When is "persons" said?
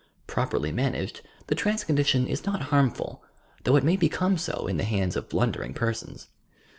5.75-6.27